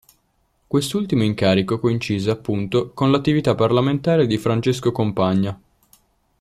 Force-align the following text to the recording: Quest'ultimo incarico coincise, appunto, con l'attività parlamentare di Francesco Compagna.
Quest'ultimo 0.65 1.21
incarico 1.21 1.77
coincise, 1.79 2.31
appunto, 2.31 2.89
con 2.89 3.11
l'attività 3.11 3.53
parlamentare 3.53 4.25
di 4.25 4.39
Francesco 4.39 4.91
Compagna. 4.91 5.61